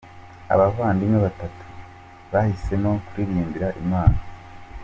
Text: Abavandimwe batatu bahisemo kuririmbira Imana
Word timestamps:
Abavandimwe 0.53 1.17
batatu 1.27 1.63
bahisemo 2.31 2.91
kuririmbira 3.05 3.67
Imana 3.83 4.17